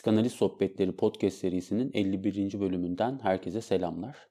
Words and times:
Psikanaliz 0.00 0.32
Sohbetleri 0.32 0.96
podcast 0.96 1.36
serisinin 1.36 1.90
51. 1.94 2.60
bölümünden 2.60 3.18
herkese 3.22 3.60
selamlar. 3.60 4.28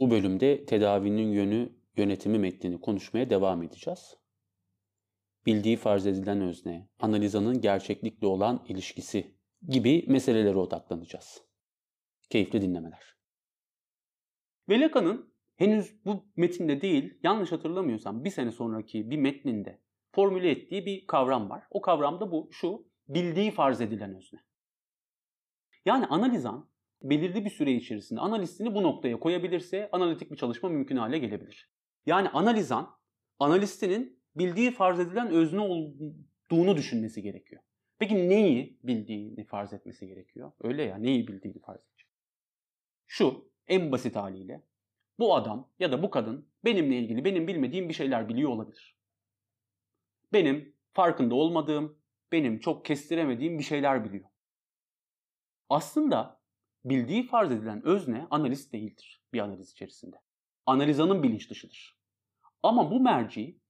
Bu 0.00 0.10
bölümde 0.10 0.66
tedavinin 0.66 1.32
yönü 1.32 1.72
yönetimi 1.96 2.38
metnini 2.38 2.80
konuşmaya 2.80 3.30
devam 3.30 3.62
edeceğiz. 3.62 4.16
Bildiği 5.46 5.76
farz 5.76 6.06
edilen 6.06 6.40
özne, 6.40 6.88
analizanın 6.98 7.60
gerçeklikle 7.60 8.26
olan 8.26 8.64
ilişkisi 8.68 9.34
gibi 9.68 10.04
meselelere 10.08 10.58
odaklanacağız. 10.58 11.42
Keyifli 12.30 12.62
dinlemeler. 12.62 13.16
Velaka'nın 14.68 15.34
henüz 15.56 16.04
bu 16.04 16.24
metinde 16.36 16.80
değil, 16.80 17.18
yanlış 17.22 17.52
hatırlamıyorsam 17.52 18.24
bir 18.24 18.30
sene 18.30 18.52
sonraki 18.52 19.10
bir 19.10 19.18
metninde 19.18 19.82
formüle 20.12 20.50
ettiği 20.50 20.86
bir 20.86 21.06
kavram 21.06 21.50
var. 21.50 21.62
O 21.70 21.80
kavram 21.80 22.20
da 22.20 22.32
bu, 22.32 22.48
şu, 22.52 22.86
bildiği 23.08 23.50
farz 23.50 23.80
edilen 23.80 24.16
özne. 24.16 24.49
Yani 25.84 26.06
analizan 26.06 26.70
belirli 27.02 27.44
bir 27.44 27.50
süre 27.50 27.72
içerisinde 27.72 28.20
analistini 28.20 28.74
bu 28.74 28.82
noktaya 28.82 29.20
koyabilirse 29.20 29.88
analitik 29.92 30.30
bir 30.30 30.36
çalışma 30.36 30.68
mümkün 30.68 30.96
hale 30.96 31.18
gelebilir. 31.18 31.70
Yani 32.06 32.28
analizan 32.28 32.98
analistinin 33.38 34.20
bildiği 34.36 34.70
farz 34.70 35.00
edilen 35.00 35.30
özne 35.30 35.60
olduğunu 35.60 36.76
düşünmesi 36.76 37.22
gerekiyor. 37.22 37.62
Peki 37.98 38.28
neyi 38.28 38.78
bildiğini 38.82 39.44
farz 39.44 39.72
etmesi 39.72 40.06
gerekiyor? 40.06 40.52
Öyle 40.62 40.82
ya 40.82 40.96
neyi 40.96 41.28
bildiğini 41.28 41.60
farz 41.60 41.80
edecek. 41.80 42.08
Şu 43.06 43.50
en 43.68 43.92
basit 43.92 44.16
haliyle 44.16 44.62
bu 45.18 45.34
adam 45.34 45.70
ya 45.78 45.92
da 45.92 46.02
bu 46.02 46.10
kadın 46.10 46.48
benimle 46.64 46.98
ilgili 46.98 47.24
benim 47.24 47.48
bilmediğim 47.48 47.88
bir 47.88 47.94
şeyler 47.94 48.28
biliyor 48.28 48.50
olabilir. 48.50 48.96
Benim 50.32 50.76
farkında 50.92 51.34
olmadığım, 51.34 51.98
benim 52.32 52.60
çok 52.60 52.84
kestiremediğim 52.84 53.58
bir 53.58 53.64
şeyler 53.64 54.04
biliyor. 54.04 54.24
Aslında 55.70 56.40
bildiği 56.84 57.26
farz 57.26 57.52
edilen 57.52 57.86
özne 57.86 58.26
analist 58.30 58.72
değildir 58.72 59.22
bir 59.32 59.40
analiz 59.40 59.72
içerisinde. 59.72 60.16
Analizanın 60.66 61.22
bilinç 61.22 61.50
dışıdır. 61.50 62.00
Ama 62.62 62.90
bu 62.90 63.00
merci 63.00 63.60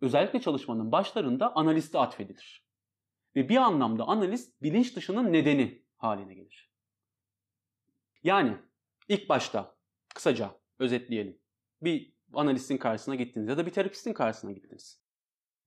özellikle 0.00 0.40
çalışmanın 0.40 0.92
başlarında 0.92 1.56
analiste 1.56 1.98
atfedilir. 1.98 2.64
Ve 3.36 3.48
bir 3.48 3.56
anlamda 3.56 4.04
analist 4.04 4.62
bilinç 4.62 4.96
dışının 4.96 5.32
nedeni 5.32 5.84
haline 5.96 6.34
gelir. 6.34 6.70
Yani 8.22 8.56
ilk 9.08 9.28
başta 9.28 9.76
kısaca 10.14 10.60
özetleyelim. 10.78 11.38
Bir 11.82 12.14
analistin 12.32 12.76
karşısına 12.76 13.14
gittiniz 13.14 13.48
ya 13.48 13.56
da 13.56 13.66
bir 13.66 13.72
terapistin 13.72 14.12
karşısına 14.12 14.52
gittiniz. 14.52 15.00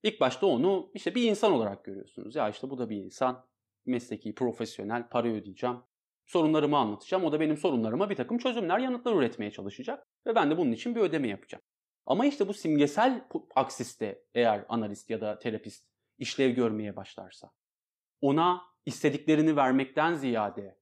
İlk 0.04 0.20
başta 0.20 0.48
onu 0.48 0.92
işte 0.94 1.16
bir 1.16 1.30
insan 1.30 1.52
olarak 1.52 1.86
görüyorsunuz. 1.86 2.36
Ya 2.36 2.50
işte 2.50 2.70
bu 2.70 2.78
da 2.78 2.90
bir 2.90 2.98
insan 2.98 3.46
mesleki, 3.88 4.36
profesyonel, 4.36 5.10
para 5.10 5.28
ödeyeceğim. 5.28 5.78
Sorunlarımı 6.26 6.78
anlatacağım. 6.78 7.24
O 7.24 7.32
da 7.32 7.40
benim 7.40 7.58
sorunlarıma 7.58 8.10
bir 8.10 8.16
takım 8.16 8.38
çözümler, 8.38 8.80
yanıtlar 8.80 9.16
üretmeye 9.16 9.52
çalışacak. 9.52 10.04
Ve 10.26 10.36
ben 10.36 10.52
de 10.52 10.58
bunun 10.58 10.72
için 10.72 10.96
bir 10.96 11.02
ödeme 11.02 11.28
yapacağım. 11.28 11.62
Ama 12.06 12.26
işte 12.26 12.48
bu 12.48 12.54
simgesel 12.54 13.28
aksiste 13.56 14.24
eğer 14.34 14.66
analist 14.70 15.10
ya 15.10 15.22
da 15.22 15.40
terapist 15.40 15.86
işlev 16.18 16.50
görmeye 16.50 16.96
başlarsa, 16.96 17.52
ona 18.22 18.62
istediklerini 18.86 19.56
vermekten 19.56 20.14
ziyade 20.14 20.78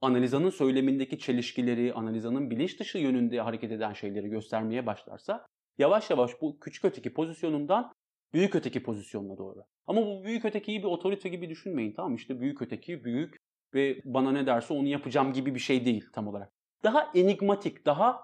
analizanın 0.00 0.50
söylemindeki 0.50 1.18
çelişkileri, 1.18 1.94
analizanın 1.94 2.50
bilinç 2.50 2.80
dışı 2.80 2.98
yönünde 2.98 3.40
hareket 3.40 3.72
eden 3.72 3.92
şeyleri 3.92 4.28
göstermeye 4.28 4.86
başlarsa, 4.86 5.46
yavaş 5.78 6.10
yavaş 6.10 6.40
bu 6.40 6.60
küçük 6.60 6.84
öteki 6.84 7.14
pozisyonundan 7.14 7.92
büyük 8.34 8.54
öteki 8.54 8.82
pozisyonuna 8.82 9.38
doğru 9.38 9.64
ama 9.86 10.06
bu 10.06 10.24
büyük 10.24 10.44
ötekiyi 10.44 10.78
bir 10.78 10.88
otorite 10.88 11.28
gibi 11.28 11.50
düşünmeyin 11.50 11.92
tamam 11.92 12.14
işte 12.14 12.40
büyük 12.40 12.62
öteki 12.62 13.04
büyük 13.04 13.36
ve 13.74 14.00
bana 14.04 14.32
ne 14.32 14.46
derse 14.46 14.74
onu 14.74 14.88
yapacağım 14.88 15.32
gibi 15.32 15.54
bir 15.54 15.60
şey 15.60 15.84
değil 15.84 16.04
tam 16.12 16.28
olarak. 16.28 16.52
Daha 16.84 17.10
enigmatik, 17.14 17.86
daha 17.86 18.20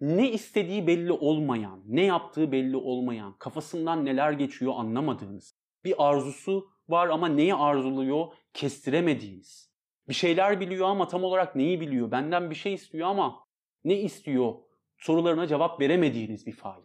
ne 0.00 0.30
istediği 0.30 0.86
belli 0.86 1.12
olmayan, 1.12 1.82
ne 1.86 2.04
yaptığı 2.04 2.52
belli 2.52 2.76
olmayan, 2.76 3.38
kafasından 3.38 4.04
neler 4.04 4.32
geçiyor 4.32 4.72
anlamadığınız 4.76 5.56
bir 5.84 5.94
arzusu 5.98 6.68
var 6.88 7.08
ama 7.08 7.28
neyi 7.28 7.54
arzuluyor 7.54 8.26
kestiremediğiniz. 8.54 9.72
Bir 10.08 10.14
şeyler 10.14 10.60
biliyor 10.60 10.88
ama 10.88 11.08
tam 11.08 11.24
olarak 11.24 11.56
neyi 11.56 11.80
biliyor? 11.80 12.10
Benden 12.10 12.50
bir 12.50 12.54
şey 12.54 12.74
istiyor 12.74 13.08
ama 13.08 13.44
ne 13.84 14.00
istiyor? 14.00 14.54
Sorularına 14.98 15.46
cevap 15.46 15.80
veremediğiniz 15.80 16.46
bir 16.46 16.52
fail. 16.52 16.84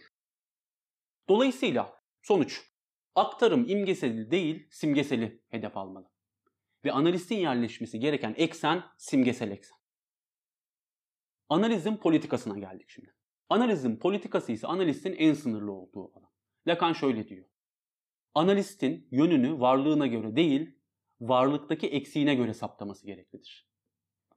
Dolayısıyla 1.30 1.97
sonuç 2.22 2.68
Aktarım 3.18 3.70
imgeseli 3.70 4.32
değil, 4.32 4.68
simgeseli 4.72 5.42
hedef 5.50 5.78
almalı. 5.78 6.10
Ve 6.86 6.92
analistin 6.92 7.36
yerleşmesi 7.36 8.00
gereken 8.00 8.36
eksen 8.38 8.84
simgesel 8.98 9.52
eksen. 9.52 9.78
Analizin 11.50 11.98
politikasına 11.98 12.60
geldik 12.60 12.90
şimdi. 12.90 13.14
Analizin 13.50 13.96
politikası 13.98 14.52
ise 14.52 14.68
analistin 14.68 15.14
en 15.14 15.34
sınırlı 15.34 15.72
olduğu 15.72 16.18
alan. 16.18 16.30
Lacan 16.68 16.94
şöyle 16.94 17.28
diyor. 17.28 17.46
Analistin 18.34 19.08
yönünü 19.12 19.60
varlığına 19.60 20.08
göre 20.08 20.36
değil, 20.36 20.80
varlıktaki 21.22 21.88
eksiğine 21.88 22.36
göre 22.36 22.54
saptaması 22.54 23.06
gereklidir. 23.06 23.70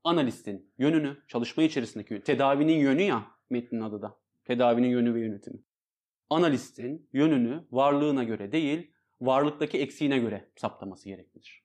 Analistin 0.05 0.73
yönünü, 0.79 1.23
çalışma 1.29 1.63
içerisindeki 1.63 2.21
tedavinin 2.21 2.79
yönü 2.79 3.03
ya 3.03 3.31
metnin 3.51 3.81
adı 3.81 4.03
da. 4.03 4.21
Tedavinin 4.45 4.89
yönü 4.89 5.15
ve 5.15 5.21
yönetimi 5.21 5.65
analistin 6.31 7.09
yönünü 7.13 7.65
varlığına 7.71 8.25
göre 8.25 8.53
değil, 8.53 8.91
varlıktaki 9.21 9.79
eksiğine 9.79 10.19
göre 10.19 10.49
saptaması 10.57 11.09
gereklidir. 11.09 11.63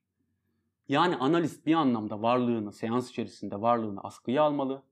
Yani 0.88 1.16
analist 1.16 1.66
bir 1.66 1.74
anlamda 1.74 2.22
varlığını, 2.22 2.74
seans 2.74 3.10
içerisinde 3.10 3.62
varlığını 3.62 4.02
askıya 4.02 4.44
almalı 4.44 4.84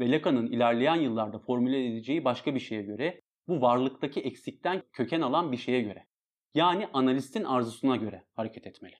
ve 0.00 0.10
Lacan'ın 0.10 0.46
ilerleyen 0.46 0.96
yıllarda 0.96 1.38
formüle 1.38 1.86
edeceği 1.86 2.24
başka 2.24 2.54
bir 2.54 2.60
şeye 2.60 2.82
göre 2.82 3.22
bu 3.48 3.60
varlıktaki 3.60 4.20
eksikten 4.20 4.82
köken 4.92 5.20
alan 5.20 5.52
bir 5.52 5.56
şeye 5.56 5.82
göre. 5.82 6.06
Yani 6.54 6.88
analistin 6.92 7.44
arzusuna 7.44 7.96
göre 7.96 8.24
hareket 8.34 8.66
etmeli. 8.66 8.94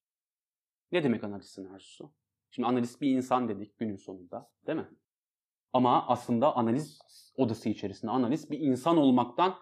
Ne 0.91 1.03
demek 1.03 1.23
analistin 1.23 1.65
arzusu? 1.65 2.11
Şimdi 2.51 2.67
analist 2.67 3.01
bir 3.01 3.11
insan 3.11 3.49
dedik 3.49 3.77
günün 3.77 3.95
sonunda 3.95 4.49
değil 4.67 4.77
mi? 4.77 4.89
Ama 5.73 6.07
aslında 6.07 6.55
analiz 6.55 7.01
odası 7.37 7.69
içerisinde 7.69 8.11
analist 8.11 8.51
bir 8.51 8.59
insan 8.59 8.97
olmaktan 8.97 9.55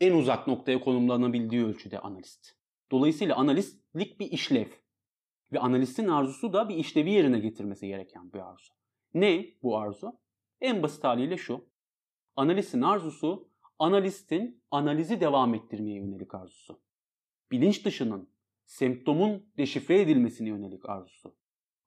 en 0.00 0.12
uzak 0.12 0.46
noktaya 0.46 0.80
konumlanabildiği 0.80 1.64
ölçüde 1.64 1.98
analist. 1.98 2.52
Dolayısıyla 2.90 3.36
analistlik 3.36 4.20
bir 4.20 4.30
işlev. 4.30 4.68
Ve 5.52 5.58
analistin 5.58 6.08
arzusu 6.08 6.52
da 6.52 6.68
bir 6.68 6.74
işlevi 6.74 7.10
yerine 7.10 7.38
getirmesi 7.38 7.86
gereken 7.86 8.32
bir 8.32 8.38
arzu. 8.38 8.72
Ne 9.14 9.46
bu 9.62 9.78
arzu? 9.78 10.20
En 10.60 10.82
basit 10.82 11.04
haliyle 11.04 11.36
şu. 11.36 11.68
Analistin 12.36 12.82
arzusu 12.82 13.48
analistin 13.78 14.62
analizi 14.70 15.20
devam 15.20 15.54
ettirmeye 15.54 15.96
yönelik 15.96 16.34
arzusu. 16.34 16.80
Bilinç 17.50 17.84
dışının, 17.84 18.30
semptomun 18.64 19.52
deşifre 19.58 20.00
edilmesine 20.00 20.48
yönelik 20.48 20.88
arzusu. 20.88 21.36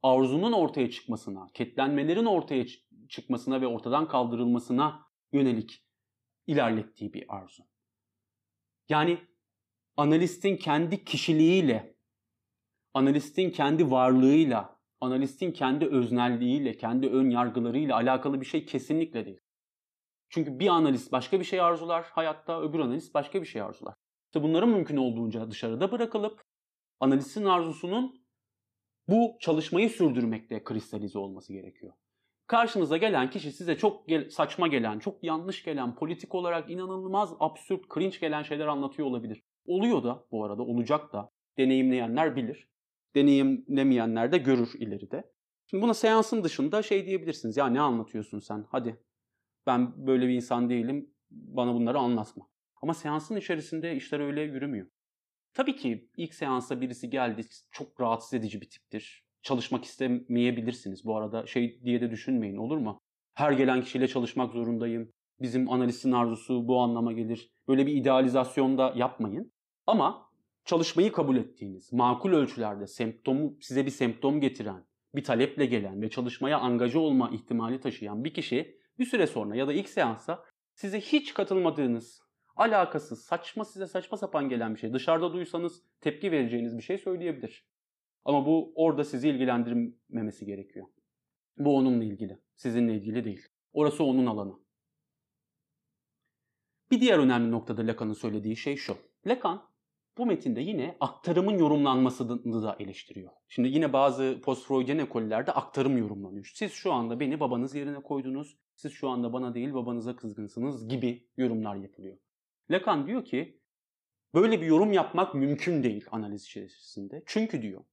Arzunun 0.03 0.51
ortaya 0.51 0.89
çıkmasına, 0.89 1.47
ketlenmelerin 1.53 2.25
ortaya 2.25 2.65
çıkmasına 3.09 3.61
ve 3.61 3.67
ortadan 3.67 4.07
kaldırılmasına 4.07 5.05
yönelik 5.31 5.85
ilerlettiği 6.47 7.13
bir 7.13 7.25
arzu. 7.35 7.70
Yani 8.91 9.17
analistin 9.97 10.57
kendi 10.57 11.05
kişiliğiyle, 11.05 11.95
analistin 12.93 13.51
kendi 13.51 13.91
varlığıyla, 13.91 14.79
analistin 15.01 15.51
kendi 15.51 15.85
öznelliğiyle, 15.85 16.77
kendi 16.77 17.07
ön 17.09 17.29
yargılarıyla 17.29 17.95
alakalı 17.95 18.41
bir 18.41 18.45
şey 18.45 18.65
kesinlikle 18.65 19.25
değil. 19.25 19.39
Çünkü 20.29 20.59
bir 20.59 20.67
analist 20.67 21.11
başka 21.11 21.39
bir 21.39 21.45
şey 21.45 21.61
arzular 21.61 22.03
hayatta, 22.03 22.61
öbür 22.61 22.79
analist 22.79 23.13
başka 23.13 23.41
bir 23.41 23.47
şey 23.47 23.61
arzular. 23.61 23.95
İşte 24.25 24.43
bunların 24.43 24.69
mümkün 24.69 24.97
olduğunca 24.97 25.51
dışarıda 25.51 25.91
bırakılıp 25.91 26.43
analistin 26.99 27.45
arzusunun 27.45 28.25
bu 29.07 29.37
çalışmayı 29.39 29.89
sürdürmekte 29.89 30.63
kristalize 30.63 31.19
olması 31.19 31.53
gerekiyor. 31.53 31.93
Karşınıza 32.51 32.97
gelen 32.97 33.29
kişi 33.29 33.51
size 33.51 33.77
çok 33.77 34.07
gel- 34.07 34.29
saçma 34.29 34.67
gelen, 34.67 34.99
çok 34.99 35.23
yanlış 35.23 35.63
gelen, 35.63 35.95
politik 35.95 36.35
olarak 36.35 36.69
inanılmaz 36.69 37.33
absürt, 37.39 37.85
cringe 37.93 38.17
gelen 38.17 38.43
şeyler 38.43 38.67
anlatıyor 38.67 39.07
olabilir. 39.07 39.43
Oluyor 39.65 40.03
da 40.03 40.25
bu 40.31 40.45
arada, 40.45 40.63
olacak 40.63 41.13
da. 41.13 41.31
Deneyimleyenler 41.57 42.35
bilir. 42.35 42.69
Deneyimlemeyenler 43.15 44.31
de 44.31 44.37
görür 44.37 44.69
ileride. 44.79 45.31
Şimdi 45.69 45.83
buna 45.83 45.93
seansın 45.93 46.43
dışında 46.43 46.83
şey 46.83 47.05
diyebilirsiniz. 47.05 47.57
Ya 47.57 47.67
ne 47.67 47.81
anlatıyorsun 47.81 48.39
sen? 48.39 48.65
Hadi. 48.69 49.03
Ben 49.67 50.07
böyle 50.07 50.27
bir 50.27 50.33
insan 50.33 50.69
değilim. 50.69 51.13
Bana 51.29 51.73
bunları 51.73 51.97
anlatma. 51.97 52.49
Ama 52.81 52.93
seansın 52.93 53.35
içerisinde 53.35 53.95
işler 53.95 54.19
öyle 54.19 54.41
yürümüyor. 54.41 54.87
Tabii 55.53 55.75
ki 55.75 56.09
ilk 56.17 56.33
seansa 56.33 56.81
birisi 56.81 57.09
geldi. 57.09 57.41
Çok 57.71 58.01
rahatsız 58.01 58.33
edici 58.33 58.61
bir 58.61 58.69
tiptir 58.69 59.30
çalışmak 59.43 59.85
istemeyebilirsiniz. 59.85 61.05
Bu 61.05 61.17
arada 61.17 61.45
şey 61.47 61.81
diye 61.83 62.01
de 62.01 62.11
düşünmeyin 62.11 62.57
olur 62.57 62.77
mu? 62.77 63.01
Her 63.33 63.51
gelen 63.51 63.81
kişiyle 63.81 64.07
çalışmak 64.07 64.53
zorundayım. 64.53 65.11
Bizim 65.41 65.69
analistin 65.69 66.11
arzusu 66.11 66.67
bu 66.67 66.79
anlama 66.79 67.13
gelir. 67.13 67.51
Böyle 67.67 67.87
bir 67.87 67.93
idealizasyon 67.93 68.77
da 68.77 68.93
yapmayın. 68.95 69.51
Ama 69.87 70.31
çalışmayı 70.65 71.11
kabul 71.11 71.37
ettiğiniz, 71.37 71.93
makul 71.93 72.33
ölçülerde 72.33 72.87
semptomu 72.87 73.57
size 73.61 73.85
bir 73.85 73.91
semptom 73.91 74.41
getiren, 74.41 74.85
bir 75.15 75.23
taleple 75.23 75.65
gelen 75.65 76.01
ve 76.01 76.09
çalışmaya 76.09 76.59
angaja 76.59 76.99
olma 76.99 77.29
ihtimali 77.29 77.79
taşıyan 77.79 78.23
bir 78.23 78.33
kişi 78.33 78.77
bir 78.99 79.05
süre 79.05 79.27
sonra 79.27 79.55
ya 79.55 79.67
da 79.67 79.73
ilk 79.73 79.89
seansa 79.89 80.43
size 80.73 80.99
hiç 80.99 81.33
katılmadığınız, 81.33 82.21
alakasız, 82.55 83.25
saçma 83.25 83.65
size 83.65 83.87
saçma 83.87 84.17
sapan 84.17 84.49
gelen 84.49 84.75
bir 84.75 84.79
şey, 84.79 84.93
dışarıda 84.93 85.33
duysanız 85.33 85.83
tepki 86.01 86.31
vereceğiniz 86.31 86.77
bir 86.77 86.83
şey 86.83 86.97
söyleyebilir. 86.97 87.65
Ama 88.25 88.45
bu 88.45 88.73
orada 88.75 89.03
sizi 89.03 89.29
ilgilendirmemesi 89.29 90.45
gerekiyor. 90.45 90.87
Bu 91.57 91.77
onunla 91.77 92.03
ilgili, 92.03 92.39
sizinle 92.55 92.95
ilgili 92.95 93.23
değil. 93.23 93.47
Orası 93.73 94.03
onun 94.03 94.25
alanı. 94.25 94.53
Bir 96.91 97.01
diğer 97.01 97.19
önemli 97.19 97.51
noktada 97.51 97.87
Lacan'ın 97.87 98.13
söylediği 98.13 98.55
şey 98.55 98.75
şu. 98.75 98.97
Lacan 99.27 99.71
bu 100.17 100.25
metinde 100.25 100.61
yine 100.61 100.97
aktarımın 100.99 101.57
yorumlanmasını 101.57 102.63
da 102.63 102.75
eleştiriyor. 102.79 103.31
Şimdi 103.47 103.69
yine 103.69 103.93
bazı 103.93 104.41
post-Freudian 104.43 104.99
ekollerde 104.99 105.51
aktarım 105.51 105.97
yorumlanıyor. 105.97 106.51
Siz 106.55 106.71
şu 106.71 106.93
anda 106.93 107.19
beni 107.19 107.39
babanız 107.39 107.75
yerine 107.75 108.01
koydunuz, 108.01 108.57
siz 108.75 108.91
şu 108.91 109.09
anda 109.09 109.33
bana 109.33 109.53
değil 109.53 109.73
babanıza 109.73 110.15
kızgınsınız 110.15 110.87
gibi 110.87 111.27
yorumlar 111.37 111.75
yapılıyor. 111.75 112.17
Lacan 112.71 113.07
diyor 113.07 113.25
ki 113.25 113.61
böyle 114.33 114.61
bir 114.61 114.65
yorum 114.65 114.93
yapmak 114.93 115.35
mümkün 115.35 115.83
değil 115.83 116.05
analiz 116.11 116.43
içerisinde. 116.43 117.23
Çünkü 117.25 117.61
diyor 117.61 117.83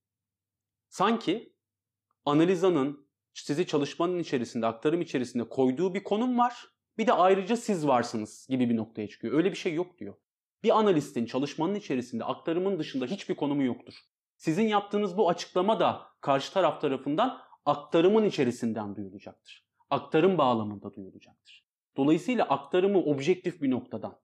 sanki 0.89 1.53
analizanın 2.25 3.09
sizi 3.35 3.67
çalışmanın 3.67 4.19
içerisinde, 4.19 4.67
aktarım 4.67 5.01
içerisinde 5.01 5.49
koyduğu 5.49 5.95
bir 5.95 6.05
konum 6.05 6.39
var. 6.39 6.67
Bir 6.99 7.07
de 7.07 7.13
ayrıca 7.13 7.57
siz 7.57 7.87
varsınız 7.87 8.47
gibi 8.51 8.71
bir 8.71 8.77
noktaya 8.77 9.09
çıkıyor. 9.09 9.35
Öyle 9.35 9.51
bir 9.51 9.57
şey 9.57 9.75
yok 9.75 9.99
diyor. 9.99 10.15
Bir 10.63 10.79
analistin 10.79 11.27
çalışmanın 11.27 11.75
içerisinde 11.75 12.25
aktarımın 12.25 12.79
dışında 12.79 13.07
hiçbir 13.07 13.37
konumu 13.37 13.63
yoktur. 13.63 13.95
Sizin 14.37 14.69
yaptığınız 14.69 15.17
bu 15.17 15.29
açıklama 15.29 15.81
da 15.81 16.07
karşı 16.21 16.53
taraf 16.53 16.81
tarafından 16.81 17.41
aktarımın 17.65 18.25
içerisinden 18.25 18.97
duyulacaktır. 18.97 19.69
Aktarım 19.91 20.39
bağlamında 20.39 20.95
duyulacaktır. 20.95 21.69
Dolayısıyla 21.97 22.45
aktarımı 22.45 22.99
objektif 22.99 23.63
bir 23.63 23.71
noktadan, 23.71 24.21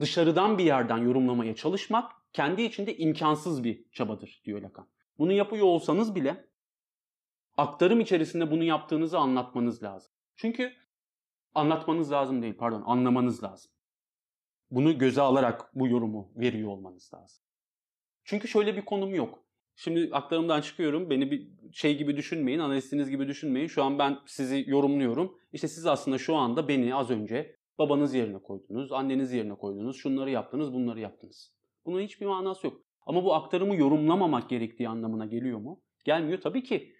dışarıdan 0.00 0.58
bir 0.58 0.64
yerden 0.64 0.98
yorumlamaya 0.98 1.54
çalışmak 1.54 2.12
kendi 2.32 2.62
içinde 2.62 2.96
imkansız 2.96 3.64
bir 3.64 3.90
çabadır 3.92 4.42
diyor 4.44 4.62
Lacan. 4.62 4.88
Bunu 5.20 5.32
yapıyor 5.32 5.66
olsanız 5.66 6.14
bile 6.14 6.48
aktarım 7.56 8.00
içerisinde 8.00 8.50
bunu 8.50 8.64
yaptığınızı 8.64 9.18
anlatmanız 9.18 9.82
lazım. 9.82 10.12
Çünkü 10.36 10.72
anlatmanız 11.54 12.12
lazım 12.12 12.42
değil, 12.42 12.56
pardon, 12.58 12.82
anlamanız 12.86 13.42
lazım. 13.42 13.72
Bunu 14.70 14.98
göze 14.98 15.20
alarak 15.20 15.70
bu 15.74 15.88
yorumu 15.88 16.32
veriyor 16.36 16.70
olmanız 16.70 17.10
lazım. 17.14 17.44
Çünkü 18.24 18.48
şöyle 18.48 18.76
bir 18.76 18.84
konum 18.84 19.14
yok. 19.14 19.44
Şimdi 19.74 20.10
aktarımdan 20.12 20.60
çıkıyorum. 20.60 21.10
Beni 21.10 21.30
bir 21.30 21.50
şey 21.72 21.98
gibi 21.98 22.16
düşünmeyin, 22.16 22.58
analistiniz 22.58 23.10
gibi 23.10 23.28
düşünmeyin. 23.28 23.68
Şu 23.68 23.84
an 23.84 23.98
ben 23.98 24.18
sizi 24.26 24.64
yorumluyorum. 24.66 25.38
İşte 25.52 25.68
siz 25.68 25.86
aslında 25.86 26.18
şu 26.18 26.36
anda 26.36 26.68
beni 26.68 26.94
az 26.94 27.10
önce 27.10 27.56
babanız 27.78 28.14
yerine 28.14 28.38
koydunuz, 28.38 28.92
anneniz 28.92 29.32
yerine 29.32 29.54
koydunuz, 29.54 29.96
şunları 29.96 30.30
yaptınız, 30.30 30.72
bunları 30.72 31.00
yaptınız. 31.00 31.54
Bunun 31.84 32.00
hiçbir 32.00 32.26
manası 32.26 32.66
yok. 32.66 32.89
Ama 33.10 33.24
bu 33.24 33.34
aktarımı 33.34 33.76
yorumlamamak 33.76 34.50
gerektiği 34.50 34.88
anlamına 34.88 35.26
geliyor 35.26 35.58
mu? 35.58 35.82
Gelmiyor 36.04 36.40
tabii 36.40 36.62
ki. 36.62 36.92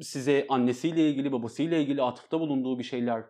Size 0.00 0.46
annesiyle 0.48 1.10
ilgili, 1.10 1.32
babasıyla 1.32 1.78
ilgili 1.78 2.02
atıfta 2.02 2.40
bulunduğu 2.40 2.78
bir 2.78 2.84
şeyler 2.84 3.24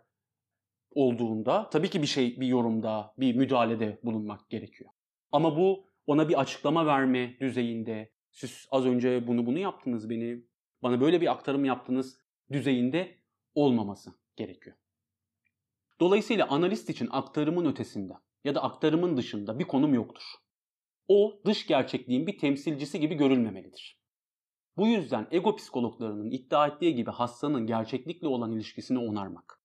olduğunda 0.90 1.70
tabii 1.70 1.90
ki 1.90 2.02
bir 2.02 2.06
şey, 2.06 2.40
bir 2.40 2.46
yorumda, 2.46 3.14
bir 3.18 3.34
müdahalede 3.34 4.00
bulunmak 4.02 4.50
gerekiyor. 4.50 4.90
Ama 5.32 5.56
bu 5.56 5.86
ona 6.06 6.28
bir 6.28 6.40
açıklama 6.40 6.86
verme 6.86 7.36
düzeyinde, 7.40 8.12
siz 8.30 8.68
az 8.70 8.86
önce 8.86 9.26
bunu 9.26 9.46
bunu 9.46 9.58
yaptınız 9.58 10.10
beni, 10.10 10.44
bana 10.82 11.00
böyle 11.00 11.20
bir 11.20 11.32
aktarım 11.32 11.64
yaptınız 11.64 12.18
düzeyinde 12.52 13.18
olmaması 13.54 14.10
gerekiyor. 14.36 14.76
Dolayısıyla 16.00 16.48
analist 16.48 16.90
için 16.90 17.08
aktarımın 17.10 17.64
ötesinde 17.64 18.12
ya 18.44 18.54
da 18.54 18.62
aktarımın 18.62 19.16
dışında 19.16 19.58
bir 19.58 19.64
konum 19.64 19.94
yoktur. 19.94 20.45
O 21.08 21.40
dış 21.44 21.66
gerçekliğin 21.66 22.26
bir 22.26 22.38
temsilcisi 22.38 23.00
gibi 23.00 23.14
görülmemelidir. 23.14 24.00
Bu 24.76 24.86
yüzden 24.86 25.28
ego 25.30 25.56
psikologlarının 25.56 26.30
iddia 26.30 26.66
ettiği 26.66 26.94
gibi 26.94 27.10
hastanın 27.10 27.66
gerçeklikle 27.66 28.28
olan 28.28 28.52
ilişkisini 28.52 28.98
onarmak, 28.98 29.62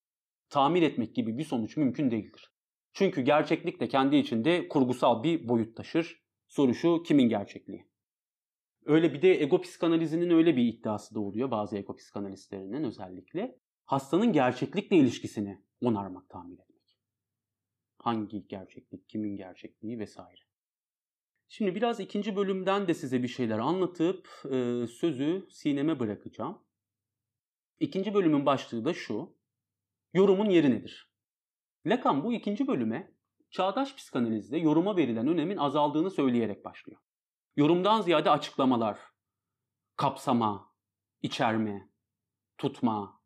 tamir 0.49 0.81
etmek 0.81 1.15
gibi 1.15 1.37
bir 1.37 1.43
sonuç 1.43 1.77
mümkün 1.77 2.11
değildir. 2.11 2.51
Çünkü 2.93 3.21
gerçeklik 3.21 3.79
de 3.79 3.87
kendi 3.87 4.15
içinde 4.15 4.67
kurgusal 4.67 5.23
bir 5.23 5.47
boyut 5.47 5.77
taşır. 5.77 6.21
Soru 6.47 6.73
şu 6.73 7.03
kimin 7.03 7.29
gerçekliği? 7.29 7.87
Öyle 8.85 9.13
bir 9.13 9.21
de 9.21 9.41
ego 9.41 9.61
psikanalizinin 9.61 10.29
öyle 10.29 10.55
bir 10.55 10.73
iddiası 10.73 11.15
da 11.15 11.19
oluyor 11.19 11.51
bazı 11.51 11.77
ego 11.77 11.95
psikanalistlerinin 11.95 12.83
özellikle. 12.83 13.59
Hastanın 13.85 14.33
gerçeklikle 14.33 14.97
ilişkisini 14.97 15.61
onarmak, 15.81 16.29
tamir 16.29 16.59
etmek. 16.59 16.97
Hangi 17.97 18.47
gerçeklik, 18.47 19.09
kimin 19.09 19.35
gerçekliği 19.35 19.99
vesaire. 19.99 20.50
Şimdi 21.53 21.75
biraz 21.75 21.99
ikinci 21.99 22.35
bölümden 22.35 22.87
de 22.87 22.93
size 22.93 23.23
bir 23.23 23.27
şeyler 23.27 23.59
anlatıp 23.59 24.29
e, 24.45 24.87
sözü 24.87 25.47
sineme 25.49 25.99
bırakacağım. 25.99 26.61
İkinci 27.79 28.13
bölümün 28.13 28.45
başlığı 28.45 28.85
da 28.85 28.93
şu. 28.93 29.37
Yorumun 30.13 30.49
yeri 30.49 30.71
nedir? 30.71 31.11
Lacan 31.85 32.23
bu 32.23 32.33
ikinci 32.33 32.67
bölüme 32.67 33.15
çağdaş 33.49 33.95
psikanalizde 33.95 34.57
yoruma 34.57 34.97
verilen 34.97 35.27
önemin 35.27 35.57
azaldığını 35.57 36.11
söyleyerek 36.11 36.65
başlıyor. 36.65 37.01
Yorumdan 37.55 38.01
ziyade 38.01 38.29
açıklamalar, 38.29 38.99
kapsama, 39.95 40.73
içerme, 41.21 41.89
tutma 42.57 43.21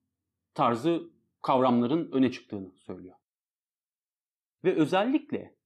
tarzı 0.53 1.09
kavramların 1.41 2.11
öne 2.11 2.31
çıktığını 2.31 2.71
söylüyor. 2.77 3.15
Ve 4.63 4.75
özellikle 4.75 5.57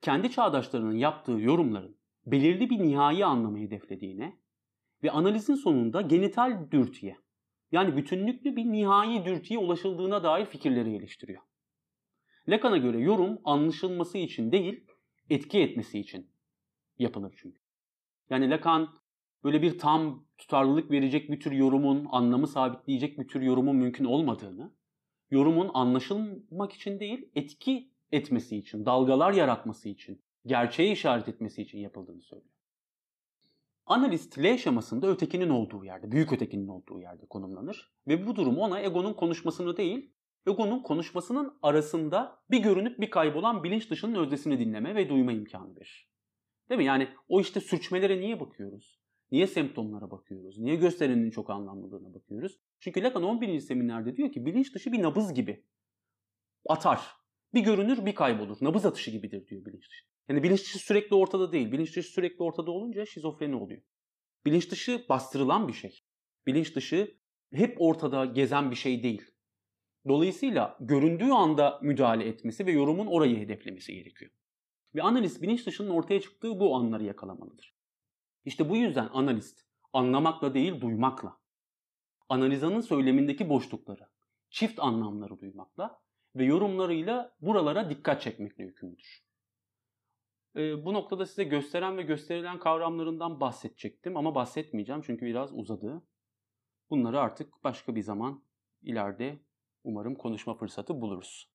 kendi 0.00 0.30
çağdaşlarının 0.30 0.96
yaptığı 0.96 1.32
yorumların 1.40 2.01
belirli 2.26 2.70
bir 2.70 2.78
nihai 2.78 3.24
anlamı 3.24 3.58
hedeflediğine 3.58 4.36
ve 5.02 5.10
analizin 5.10 5.54
sonunda 5.54 6.00
genital 6.00 6.70
dürtüye 6.70 7.16
yani 7.72 7.96
bütünlüklü 7.96 8.56
bir 8.56 8.64
nihai 8.64 9.24
dürtüye 9.24 9.58
ulaşıldığına 9.58 10.22
dair 10.22 10.46
fikirleri 10.46 10.90
geliştiriyor. 10.90 11.42
Lacan'a 12.48 12.76
göre 12.76 13.00
yorum 13.00 13.38
anlaşılması 13.44 14.18
için 14.18 14.52
değil, 14.52 14.84
etki 15.30 15.60
etmesi 15.60 15.98
için 15.98 16.30
yapılır 16.98 17.34
çünkü. 17.36 17.58
Yani 18.30 18.50
Lacan 18.50 18.88
böyle 19.44 19.62
bir 19.62 19.78
tam 19.78 20.26
tutarlılık 20.38 20.90
verecek 20.90 21.30
bir 21.30 21.40
tür 21.40 21.52
yorumun, 21.52 22.06
anlamı 22.10 22.46
sabitleyecek 22.46 23.18
bir 23.18 23.28
tür 23.28 23.40
yorumun 23.40 23.76
mümkün 23.76 24.04
olmadığını, 24.04 24.72
yorumun 25.30 25.70
anlaşılmak 25.74 26.72
için 26.72 27.00
değil, 27.00 27.30
etki 27.34 27.90
etmesi 28.12 28.56
için, 28.56 28.86
dalgalar 28.86 29.32
yaratması 29.32 29.88
için, 29.88 30.22
gerçeğe 30.46 30.92
işaret 30.92 31.28
etmesi 31.28 31.62
için 31.62 31.78
yapıldığını 31.78 32.22
söylüyor. 32.22 32.52
Analist 33.86 34.38
L 34.38 34.58
şemasında 34.58 35.06
ötekinin 35.06 35.48
olduğu 35.48 35.84
yerde, 35.84 36.12
büyük 36.12 36.32
ötekinin 36.32 36.68
olduğu 36.68 37.00
yerde 37.00 37.26
konumlanır 37.26 37.92
ve 38.08 38.26
bu 38.26 38.36
durum 38.36 38.58
ona 38.58 38.80
egonun 38.80 39.14
konuşmasını 39.14 39.76
değil, 39.76 40.14
egonun 40.46 40.82
konuşmasının 40.82 41.58
arasında 41.62 42.42
bir 42.50 42.62
görünüp 42.62 43.00
bir 43.00 43.10
kaybolan 43.10 43.64
bilinç 43.64 43.90
dışının 43.90 44.14
özdesini 44.14 44.58
dinleme 44.58 44.94
ve 44.94 45.08
duyma 45.08 45.32
imkanı 45.32 45.76
verir. 45.76 46.12
Değil 46.68 46.78
mi? 46.78 46.84
Yani 46.84 47.08
o 47.28 47.40
işte 47.40 47.60
sürçmelere 47.60 48.20
niye 48.20 48.40
bakıyoruz? 48.40 49.02
Niye 49.30 49.46
semptomlara 49.46 50.10
bakıyoruz? 50.10 50.58
Niye 50.58 50.76
gösterinin 50.76 51.30
çok 51.30 51.50
anlamlılığına 51.50 52.14
bakıyoruz? 52.14 52.58
Çünkü 52.80 53.02
Lacan 53.02 53.22
11. 53.22 53.60
seminerde 53.60 54.16
diyor 54.16 54.32
ki 54.32 54.46
bilinç 54.46 54.74
dışı 54.74 54.92
bir 54.92 55.02
nabız 55.02 55.34
gibi 55.34 55.64
atar. 56.68 57.00
Bir 57.54 57.60
görünür 57.60 58.06
bir 58.06 58.14
kaybolur. 58.14 58.56
Nabız 58.60 58.86
atışı 58.86 59.10
gibidir 59.10 59.46
diyor 59.46 59.64
bilinç 59.64 59.90
dışı. 59.90 60.11
Yani 60.28 60.42
bilinç 60.42 60.60
dışı 60.60 60.78
sürekli 60.78 61.16
ortada 61.16 61.52
değil. 61.52 61.72
Bilinç 61.72 61.96
dışı 61.96 62.12
sürekli 62.12 62.42
ortada 62.42 62.70
olunca 62.70 63.06
şizofreni 63.06 63.56
oluyor. 63.56 63.82
Bilinç 64.46 64.70
dışı 64.70 65.04
bastırılan 65.08 65.68
bir 65.68 65.72
şey. 65.72 66.04
Bilinç 66.46 66.76
dışı 66.76 67.16
hep 67.52 67.76
ortada 67.78 68.24
gezen 68.24 68.70
bir 68.70 68.76
şey 68.76 69.02
değil. 69.02 69.22
Dolayısıyla 70.08 70.78
göründüğü 70.80 71.30
anda 71.30 71.78
müdahale 71.82 72.24
etmesi 72.24 72.66
ve 72.66 72.72
yorumun 72.72 73.06
orayı 73.06 73.38
hedeflemesi 73.38 73.94
gerekiyor. 73.94 74.30
Ve 74.94 75.02
analist 75.02 75.42
bilinç 75.42 75.66
dışının 75.66 75.90
ortaya 75.90 76.20
çıktığı 76.20 76.60
bu 76.60 76.76
anları 76.76 77.04
yakalamalıdır. 77.04 77.74
İşte 78.44 78.68
bu 78.68 78.76
yüzden 78.76 79.08
analist 79.12 79.60
anlamakla 79.92 80.54
değil 80.54 80.80
duymakla, 80.80 81.40
analizanın 82.28 82.80
söylemindeki 82.80 83.48
boşlukları, 83.48 84.08
çift 84.50 84.80
anlamları 84.80 85.40
duymakla 85.40 86.00
ve 86.36 86.44
yorumlarıyla 86.44 87.36
buralara 87.40 87.90
dikkat 87.90 88.22
çekmekle 88.22 88.64
yükümlüdür. 88.64 89.31
Bu 90.56 90.94
noktada 90.94 91.26
size 91.26 91.44
gösteren 91.44 91.98
ve 91.98 92.02
gösterilen 92.02 92.58
kavramlarından 92.58 93.40
bahsedecektim 93.40 94.16
ama 94.16 94.34
bahsetmeyeceğim 94.34 95.02
çünkü 95.02 95.26
biraz 95.26 95.52
uzadı. 95.52 96.02
Bunları 96.90 97.20
artık 97.20 97.64
başka 97.64 97.94
bir 97.94 98.02
zaman 98.02 98.44
ileride 98.82 99.40
umarım 99.84 100.14
konuşma 100.14 100.54
fırsatı 100.54 101.00
buluruz. 101.00 101.52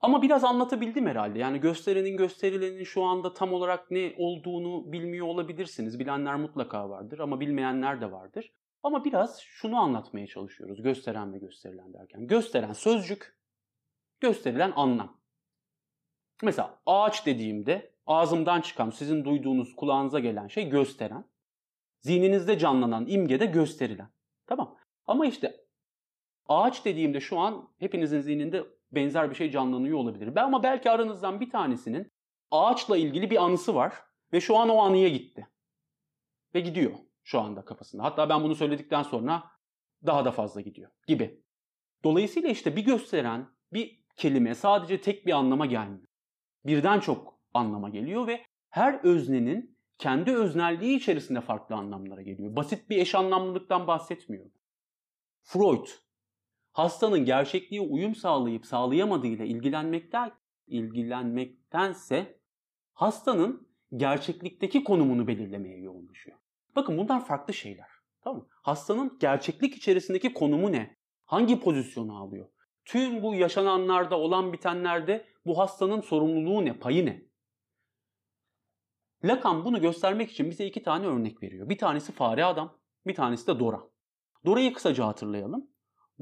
Ama 0.00 0.22
biraz 0.22 0.44
anlatabildim 0.44 1.06
herhalde. 1.06 1.38
Yani 1.38 1.60
gösterenin 1.60 2.16
gösterilenin 2.16 2.84
şu 2.84 3.02
anda 3.02 3.34
tam 3.34 3.52
olarak 3.52 3.90
ne 3.90 4.14
olduğunu 4.18 4.92
bilmiyor 4.92 5.26
olabilirsiniz. 5.26 5.98
Bilenler 5.98 6.36
mutlaka 6.36 6.90
vardır 6.90 7.18
ama 7.18 7.40
bilmeyenler 7.40 8.00
de 8.00 8.12
vardır. 8.12 8.52
Ama 8.82 9.04
biraz 9.04 9.40
şunu 9.40 9.76
anlatmaya 9.76 10.26
çalışıyoruz 10.26 10.82
gösteren 10.82 11.34
ve 11.34 11.38
gösterilen 11.38 11.92
derken. 11.92 12.26
Gösteren 12.26 12.72
sözcük, 12.72 13.36
gösterilen 14.20 14.72
anlam. 14.76 15.20
Mesela 16.42 16.80
ağaç 16.86 17.26
dediğimde 17.26 17.89
ağzımdan 18.06 18.60
çıkan, 18.60 18.90
sizin 18.90 19.24
duyduğunuz, 19.24 19.76
kulağınıza 19.76 20.18
gelen 20.18 20.48
şey 20.48 20.68
gösteren. 20.68 21.24
Zihninizde 22.00 22.58
canlanan 22.58 23.06
imge 23.06 23.40
de 23.40 23.46
gösterilen. 23.46 24.08
Tamam. 24.46 24.76
Ama 25.06 25.26
işte 25.26 25.56
ağaç 26.46 26.84
dediğimde 26.84 27.20
şu 27.20 27.38
an 27.38 27.68
hepinizin 27.78 28.20
zihninde 28.20 28.64
benzer 28.92 29.30
bir 29.30 29.34
şey 29.34 29.50
canlanıyor 29.50 29.98
olabilir. 29.98 30.36
Ama 30.36 30.62
belki 30.62 30.90
aranızdan 30.90 31.40
bir 31.40 31.50
tanesinin 31.50 32.12
ağaçla 32.50 32.96
ilgili 32.96 33.30
bir 33.30 33.44
anısı 33.44 33.74
var 33.74 33.94
ve 34.32 34.40
şu 34.40 34.56
an 34.56 34.68
o 34.68 34.78
anıya 34.78 35.08
gitti. 35.08 35.48
Ve 36.54 36.60
gidiyor 36.60 36.92
şu 37.24 37.40
anda 37.40 37.64
kafasında. 37.64 38.02
Hatta 38.02 38.28
ben 38.28 38.42
bunu 38.42 38.54
söyledikten 38.54 39.02
sonra 39.02 39.50
daha 40.06 40.24
da 40.24 40.30
fazla 40.32 40.60
gidiyor 40.60 40.90
gibi. 41.06 41.44
Dolayısıyla 42.04 42.48
işte 42.48 42.76
bir 42.76 42.84
gösteren 42.84 43.48
bir 43.72 44.04
kelime 44.16 44.54
sadece 44.54 45.00
tek 45.00 45.26
bir 45.26 45.32
anlama 45.32 45.66
gelmiyor. 45.66 46.08
Birden 46.64 47.00
çok 47.00 47.39
anlama 47.54 47.88
geliyor 47.88 48.26
ve 48.26 48.40
her 48.70 49.00
öznenin 49.04 49.78
kendi 49.98 50.36
öznelliği 50.36 50.96
içerisinde 50.96 51.40
farklı 51.40 51.74
anlamlara 51.74 52.22
geliyor. 52.22 52.56
Basit 52.56 52.90
bir 52.90 52.96
eş 52.96 53.14
anlamlılıktan 53.14 53.86
bahsetmiyorum. 53.86 54.52
Freud 55.42 55.86
hastanın 56.72 57.24
gerçekliğe 57.24 57.80
uyum 57.80 58.14
sağlayıp 58.14 58.66
sağlayamadığıyla 58.66 59.44
ilgilenmekten 59.44 60.32
ilgilenmektense 60.66 62.40
hastanın 62.92 63.68
gerçeklikteki 63.96 64.84
konumunu 64.84 65.26
belirlemeye 65.26 65.80
yoğunlaşıyor. 65.80 66.38
Bakın 66.76 66.98
bunlar 66.98 67.24
farklı 67.24 67.54
şeyler. 67.54 67.88
Tamam 68.20 68.42
mı? 68.42 68.48
Hastanın 68.50 69.18
gerçeklik 69.20 69.74
içerisindeki 69.74 70.34
konumu 70.34 70.72
ne? 70.72 70.96
Hangi 71.24 71.60
pozisyonu 71.60 72.18
alıyor? 72.18 72.48
Tüm 72.84 73.22
bu 73.22 73.34
yaşananlarda 73.34 74.18
olan 74.18 74.52
bitenlerde 74.52 75.26
bu 75.46 75.58
hastanın 75.58 76.00
sorumluluğu 76.00 76.64
ne? 76.64 76.78
Payı 76.78 77.06
ne? 77.06 77.29
Lacan 79.24 79.64
bunu 79.64 79.80
göstermek 79.80 80.30
için 80.30 80.50
bize 80.50 80.66
iki 80.66 80.82
tane 80.82 81.06
örnek 81.06 81.42
veriyor. 81.42 81.68
Bir 81.68 81.78
tanesi 81.78 82.12
fare 82.12 82.44
adam, 82.44 82.78
bir 83.06 83.14
tanesi 83.14 83.46
de 83.46 83.60
Dora. 83.60 83.80
Dora'yı 84.46 84.72
kısaca 84.72 85.06
hatırlayalım. 85.06 85.70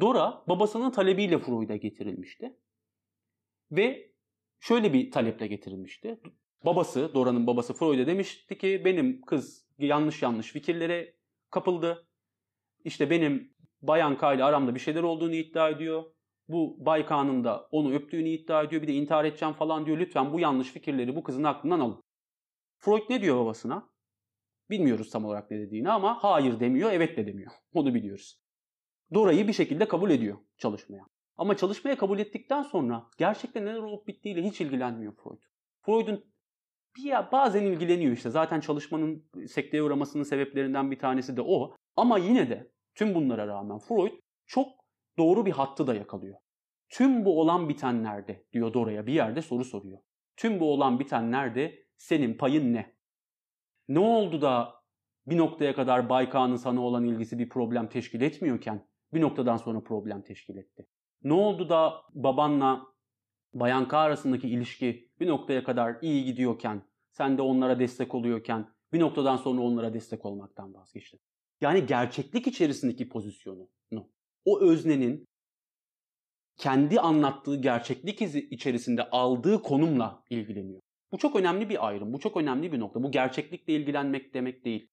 Dora 0.01 0.45
babasının 0.49 0.91
talebiyle 0.91 1.39
Freud'a 1.39 1.77
getirilmişti. 1.77 2.57
Ve 3.71 4.13
şöyle 4.61 4.93
bir 4.93 5.11
taleple 5.11 5.47
getirilmişti. 5.47 6.21
Babası, 6.65 7.15
Dora'nın 7.15 7.47
babası 7.47 7.75
Freud'a 7.75 8.07
demişti 8.07 8.59
ki 8.59 8.83
benim 8.85 9.21
kız 9.21 9.67
yanlış 9.79 10.23
yanlış 10.23 10.53
fikirlere 10.53 11.15
kapıldı. 11.51 12.09
İşte 12.85 13.11
benim 13.11 13.55
Bayan 13.83 14.19
K 14.19 14.35
ile 14.35 14.45
aramda 14.45 14.75
bir 14.75 14.81
şeyler 14.81 15.03
olduğunu 15.03 15.35
iddia 15.35 15.69
ediyor. 15.69 16.05
Bu 16.49 16.87
Bay 16.87 17.07
K'nın 17.07 17.45
da 17.45 17.69
onu 17.71 17.95
öptüğünü 17.95 18.29
iddia 18.29 18.63
ediyor. 18.63 18.83
Bir 18.83 18.89
de 18.89 18.93
intihar 18.93 19.25
edeceğim 19.25 19.55
falan 19.55 19.87
diyor. 19.87 19.99
Lütfen 19.99 20.33
bu 20.33 20.41
yanlış 20.41 20.69
fikirleri 20.69 21.17
bu 21.17 21.23
kızın 21.23 21.45
aklından 21.45 21.81
alın. 21.81 22.03
Freud 22.79 23.03
ne 23.11 23.23
diyor 23.23 23.37
babasına? 23.37 23.91
Bilmiyoruz 24.71 25.11
tam 25.11 25.25
olarak 25.25 25.51
ne 25.51 25.59
dediğini 25.59 25.91
ama 25.91 26.25
hayır 26.25 26.61
demiyor, 26.61 26.93
evet 26.93 27.17
de 27.17 27.27
demiyor. 27.27 27.53
Onu 27.75 27.95
biliyoruz. 27.95 28.41
Dora'yı 29.15 29.49
bir 29.49 29.53
şekilde 29.53 29.89
kabul 29.89 30.11
ediyor 30.11 30.39
çalışmaya. 30.57 31.05
Ama 31.37 31.57
çalışmaya 31.57 31.97
kabul 31.99 32.19
ettikten 32.19 32.63
sonra 32.63 33.07
gerçekten 33.19 33.65
neler 33.65 33.83
olup 33.83 34.07
bittiğiyle 34.07 34.43
hiç 34.43 34.61
ilgilenmiyor 34.61 35.13
Freud. 35.13 35.43
Freud'un 35.81 36.25
bir 36.97 37.33
bazen 37.33 37.65
ilgileniyor 37.65 38.13
işte. 38.13 38.31
Zaten 38.31 38.61
çalışmanın 38.61 39.31
sekteye 39.47 39.83
uğramasının 39.83 40.23
sebeplerinden 40.23 40.91
bir 40.91 40.99
tanesi 40.99 41.37
de 41.37 41.43
o. 41.43 41.75
Ama 41.97 42.19
yine 42.19 42.51
de 42.51 42.71
tüm 42.95 43.15
bunlara 43.15 43.47
rağmen 43.47 43.79
Freud 43.79 44.13
çok 44.47 44.69
doğru 45.19 45.47
bir 45.47 45.53
hattı 45.53 45.87
da 45.87 45.95
yakalıyor. 45.95 46.39
Tüm 46.89 47.25
bu 47.25 47.41
olan 47.41 47.69
bitenlerde 47.69 48.45
diyor 48.53 48.75
Dora'ya 48.75 49.07
bir 49.07 49.13
yerde 49.13 49.43
soru 49.43 49.65
soruyor. 49.65 49.99
Tüm 50.37 50.61
bu 50.61 50.73
olan 50.73 51.01
bitenlerde 51.01 51.88
senin 51.99 52.35
payın 52.35 52.75
ne? 52.75 52.97
Ne 53.89 53.99
oldu 53.99 54.43
da 54.43 54.75
bir 55.27 55.37
noktaya 55.37 55.75
kadar 55.75 56.09
Baykan'ın 56.09 56.57
sana 56.57 56.81
olan 56.81 57.05
ilgisi 57.05 57.39
bir 57.39 57.49
problem 57.49 57.89
teşkil 57.89 58.21
etmiyorken 58.21 58.89
bir 59.13 59.21
noktadan 59.21 59.57
sonra 59.57 59.81
problem 59.81 60.23
teşkil 60.23 60.57
etti? 60.57 60.87
Ne 61.23 61.33
oldu 61.33 61.69
da 61.69 61.95
babanla 62.15 62.87
Bayan 63.55 63.89
K 63.89 63.99
arasındaki 63.99 64.49
ilişki 64.49 65.11
bir 65.21 65.27
noktaya 65.27 65.65
kadar 65.65 65.97
iyi 66.03 66.25
gidiyorken, 66.25 66.83
sen 67.11 67.39
de 67.39 67.43
onlara 67.43 67.79
destek 67.79 68.15
oluyorken 68.15 68.75
bir 68.93 69.01
noktadan 69.01 69.37
sonra 69.37 69.61
onlara 69.61 69.95
destek 69.95 70.25
olmaktan 70.25 70.75
vazgeçtin? 70.75 71.21
Yani 71.61 71.87
gerçeklik 71.87 72.47
içerisindeki 72.47 73.09
pozisyonu, 73.09 73.71
o 74.45 74.61
öznenin 74.61 75.29
kendi 76.57 77.01
anlattığı 77.01 77.57
gerçeklik 77.57 78.23
içerisinde 78.53 79.11
aldığı 79.11 79.63
konumla 79.63 80.25
ilgileniyor. 80.31 80.81
Bu 81.13 81.19
çok 81.19 81.37
önemli 81.37 81.69
bir 81.69 81.87
ayrım, 81.89 82.13
bu 82.13 82.19
çok 82.19 82.37
önemli 82.37 82.73
bir 82.73 82.81
nokta. 82.81 83.03
Bu 83.03 83.11
gerçeklikle 83.11 83.73
ilgilenmek 83.73 84.35
demek 84.35 84.65
değil. 84.65 84.89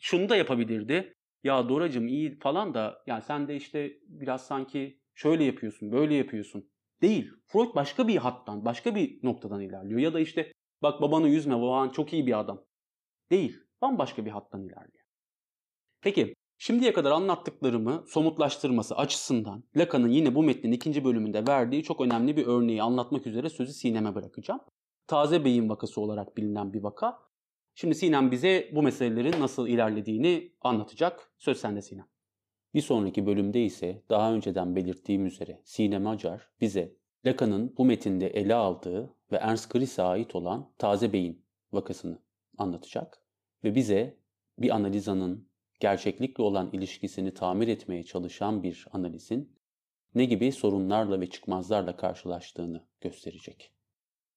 Şunu 0.00 0.28
da 0.28 0.36
yapabilirdi. 0.36 1.14
Ya 1.44 1.68
Doracım 1.68 2.08
iyi 2.08 2.38
falan 2.38 2.74
da 2.74 3.02
ya 3.06 3.20
sen 3.20 3.48
de 3.48 3.56
işte 3.56 3.92
biraz 4.06 4.46
sanki 4.46 5.00
şöyle 5.14 5.44
yapıyorsun, 5.44 5.92
böyle 5.92 6.14
yapıyorsun. 6.14 6.70
Değil. 7.02 7.30
Freud 7.46 7.74
başka 7.74 8.08
bir 8.08 8.16
hattan, 8.16 8.64
başka 8.64 8.94
bir 8.94 9.18
noktadan 9.22 9.60
ilerliyor. 9.60 10.00
Ya 10.00 10.14
da 10.14 10.20
işte 10.20 10.52
bak 10.82 11.00
babanı 11.00 11.28
yüzme, 11.28 11.56
baban 11.56 11.88
çok 11.88 12.12
iyi 12.12 12.26
bir 12.26 12.38
adam. 12.38 12.64
Değil. 13.30 13.58
Bambaşka 13.82 14.24
bir 14.24 14.30
hattan 14.30 14.60
ilerliyor. 14.60 15.04
Peki 16.00 16.34
şimdiye 16.58 16.92
kadar 16.92 17.10
anlattıklarımı 17.10 18.04
somutlaştırması 18.08 18.96
açısından 18.96 19.64
Lacan'ın 19.76 20.08
yine 20.08 20.34
bu 20.34 20.42
metnin 20.42 20.72
ikinci 20.72 21.04
bölümünde 21.04 21.46
verdiği 21.46 21.82
çok 21.82 22.00
önemli 22.00 22.36
bir 22.36 22.46
örneği 22.46 22.82
anlatmak 22.82 23.26
üzere 23.26 23.48
sözü 23.48 23.72
Sinem'e 23.72 24.14
bırakacağım. 24.14 24.60
Taze 25.06 25.44
beyin 25.44 25.68
vakası 25.68 26.00
olarak 26.00 26.36
bilinen 26.36 26.72
bir 26.72 26.82
vaka. 26.82 27.18
Şimdi 27.74 27.94
Sinem 27.94 28.30
bize 28.30 28.70
bu 28.74 28.82
meselelerin 28.82 29.40
nasıl 29.40 29.68
ilerlediğini 29.68 30.52
anlatacak. 30.60 31.32
Söz 31.38 31.60
sende 31.60 31.82
Sinem. 31.82 32.06
Bir 32.74 32.80
sonraki 32.80 33.26
bölümde 33.26 33.64
ise 33.64 34.02
daha 34.10 34.34
önceden 34.34 34.76
belirttiğim 34.76 35.26
üzere 35.26 35.62
Sinem 35.64 36.06
Acar 36.06 36.48
bize 36.60 36.96
Lacan'ın 37.26 37.74
bu 37.78 37.84
metinde 37.84 38.26
ele 38.26 38.54
aldığı 38.54 39.14
ve 39.32 39.36
Ernst 39.36 39.70
Gris'e 39.70 40.02
ait 40.02 40.34
olan 40.34 40.72
taze 40.78 41.12
beyin 41.12 41.44
vakasını 41.72 42.22
anlatacak 42.58 43.26
ve 43.64 43.74
bize 43.74 44.18
bir 44.58 44.70
analizanın 44.70 45.48
gerçeklikle 45.80 46.42
olan 46.42 46.70
ilişkisini 46.72 47.34
tamir 47.34 47.68
etmeye 47.68 48.02
çalışan 48.02 48.62
bir 48.62 48.86
analizin 48.92 49.56
ne 50.14 50.24
gibi 50.24 50.52
sorunlarla 50.52 51.20
ve 51.20 51.30
çıkmazlarla 51.30 51.96
karşılaştığını 51.96 52.86
gösterecek. 53.00 53.72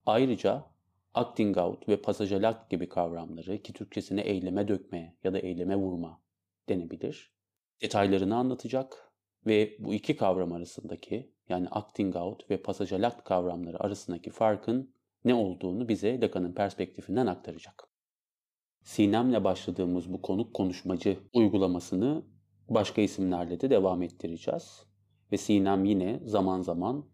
Ayrıca 0.06 0.66
acting 1.14 1.58
out 1.58 1.90
ve 1.90 2.02
pasajalak 2.02 2.70
gibi 2.70 2.90
kavramları 2.90 3.62
ki 3.62 3.74
Türkçesine 3.74 4.22
eyleme 4.22 4.68
dökme 4.68 5.18
ya 5.24 5.34
da 5.34 5.40
eyleme 5.40 5.76
vurma 5.76 6.22
denebilir. 6.70 7.36
Detaylarını 7.82 8.36
anlatacak 8.36 9.12
ve 9.46 9.76
bu 9.80 9.94
iki 9.94 10.16
kavram 10.16 10.54
arasındaki 10.54 11.34
yani 11.50 11.68
acting 11.70 12.16
out 12.16 12.50
ve 12.50 12.62
pasajalak 12.62 13.26
kavramları 13.26 13.84
arasındaki 13.84 14.30
farkın 14.30 14.94
ne 15.26 15.34
olduğunu 15.34 15.90
bize 15.90 16.22
Lacan'ın 16.22 16.54
perspektifinden 16.54 17.28
aktaracak. 17.28 17.90
Sinem'le 18.84 19.44
başladığımız 19.44 20.14
bu 20.14 20.22
konuk 20.22 20.54
konuşmacı 20.54 21.20
uygulamasını 21.34 22.24
başka 22.70 23.02
isimlerle 23.02 23.62
de 23.62 23.70
devam 23.70 24.02
ettireceğiz. 24.02 24.84
Ve 25.32 25.38
Sinem 25.38 25.86
yine 25.86 26.20
zaman 26.26 26.62
zaman 26.62 27.06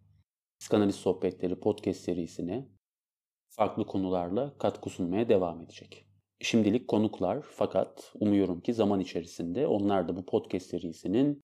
Psikanaliz 0.59 0.95
Sohbetleri 0.95 1.59
podcast 1.59 1.99
serisine 1.99 2.67
farklı 3.51 3.85
konularla 3.85 4.57
katkı 4.57 4.89
sunmaya 4.89 5.29
devam 5.29 5.61
edecek. 5.61 6.05
Şimdilik 6.39 6.87
konuklar 6.87 7.41
fakat 7.41 8.13
umuyorum 8.19 8.61
ki 8.61 8.73
zaman 8.73 8.99
içerisinde 8.99 9.67
onlar 9.67 10.07
da 10.07 10.15
bu 10.15 10.25
podcast 10.25 10.65
serisinin 10.65 11.41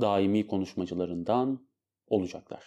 daimi 0.00 0.46
konuşmacılarından 0.46 1.68
olacaklar. 2.06 2.64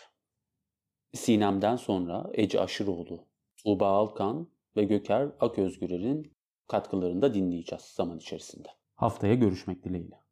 Sinem'den 1.14 1.76
sonra 1.76 2.30
Ece 2.34 2.60
Aşıroğlu, 2.60 3.28
Tuğba 3.64 3.88
Alkan 3.88 4.52
ve 4.76 4.84
Göker 4.84 5.32
Aközgürer'in 5.40 6.36
katkılarını 6.68 7.22
da 7.22 7.34
dinleyeceğiz 7.34 7.84
zaman 7.84 8.18
içerisinde. 8.18 8.68
Haftaya 8.96 9.34
görüşmek 9.34 9.84
dileğiyle. 9.84 10.23